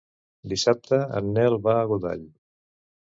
[0.53, 2.25] Dissabte en Nel va a Godall.